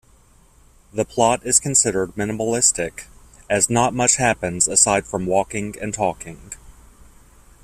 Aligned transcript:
The 0.91 1.05
plot 1.05 1.45
is 1.45 1.59
considered 1.59 2.13
minimalistic, 2.15 3.03
as 3.51 3.69
not 3.69 3.93
much 3.93 4.15
happens 4.15 4.67
aside 4.67 5.05
from 5.05 5.27
walking 5.27 5.75
and 5.79 5.93
talking. 5.93 6.53